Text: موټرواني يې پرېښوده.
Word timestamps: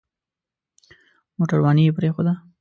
موټرواني 1.37 1.83
يې 1.87 1.91
پرېښوده. 1.97 2.33